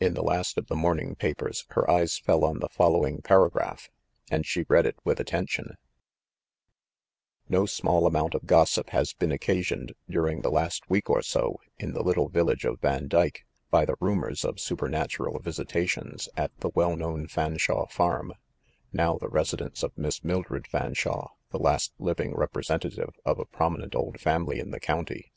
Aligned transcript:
In 0.00 0.14
the 0.14 0.24
last 0.24 0.58
of 0.58 0.66
the 0.66 0.74
morning 0.74 1.14
papers, 1.14 1.64
her 1.70 1.88
eyes 1.88 2.18
fell 2.18 2.44
on 2.44 2.58
the 2.58 2.68
following 2.68 3.22
para 3.22 3.48
graph, 3.48 3.88
and 4.28 4.44
she 4.44 4.64
read 4.68 4.84
it 4.86 4.96
with 5.04 5.20
attention: 5.20 5.76
No 7.48 7.64
small 7.64 8.04
amount 8.04 8.34
of 8.34 8.44
gossip 8.46 8.90
has 8.90 9.12
been 9.12 9.30
occasioned 9.30 9.92
during 10.10 10.40
the 10.40 10.50
last 10.50 10.90
week 10.90 11.08
or 11.08 11.22
so 11.22 11.60
in 11.78 11.92
the 11.92 12.02
little 12.02 12.28
village 12.28 12.64
of 12.64 12.80
Vandyke, 12.80 13.46
by 13.70 13.84
the 13.84 13.94
rumors 14.00 14.44
of 14.44 14.58
supernatural 14.58 15.38
visitations 15.38 16.28
at 16.36 16.50
the 16.58 16.70
well 16.74 16.96
known 16.96 17.28
Fanshawe 17.28 17.86
farm, 17.86 18.32
now 18.92 19.16
the 19.16 19.28
resi 19.30 19.58
dence 19.58 19.84
of 19.84 19.96
Miss 19.96 20.24
Mildred 20.24 20.66
Fanshawe, 20.66 21.28
the 21.52 21.58
last 21.60 21.92
living 22.00 22.34
representative 22.34 23.14
of 23.24 23.38
a 23.38 23.44
prominent 23.44 23.94
old 23.94 24.18
family 24.18 24.58
in 24.58 24.70
the 24.72 24.78
68 24.78 24.80
THE 24.80 24.80
MASTER 24.80 24.92
OF 24.94 24.98
MYSTERIES 25.06 25.20
county. 25.22 25.32